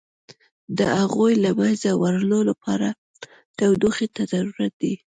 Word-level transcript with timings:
د 0.77 0.79
هغوی 0.99 1.33
له 1.43 1.51
منځه 1.59 1.89
وړلو 2.01 2.39
لپاره 2.49 2.87
تودوخې 3.57 4.07
ته 4.15 4.21
ضرورت 4.33 4.73
دی. 4.81 4.93